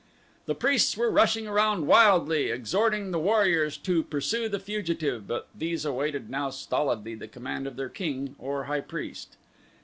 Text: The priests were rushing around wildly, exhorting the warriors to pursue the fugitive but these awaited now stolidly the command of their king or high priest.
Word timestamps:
The 0.47 0.55
priests 0.55 0.97
were 0.97 1.11
rushing 1.11 1.45
around 1.47 1.85
wildly, 1.85 2.49
exhorting 2.49 3.11
the 3.11 3.19
warriors 3.19 3.77
to 3.77 4.01
pursue 4.01 4.49
the 4.49 4.57
fugitive 4.57 5.27
but 5.27 5.47
these 5.53 5.85
awaited 5.85 6.27
now 6.27 6.49
stolidly 6.49 7.13
the 7.13 7.27
command 7.27 7.67
of 7.67 7.75
their 7.75 7.87
king 7.87 8.35
or 8.39 8.63
high 8.63 8.81
priest. 8.81 9.37